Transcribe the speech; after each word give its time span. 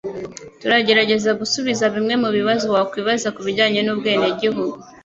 turagerageza 0.61 1.31
gusubiza 1.41 1.83
bimwe 1.93 2.13
mu 2.21 2.29
bibazo 2.37 2.65
wakwibaza 2.75 3.27
ku 3.35 3.41
bijyanye 3.47 3.79
n'ubwenegihugu 3.83 4.75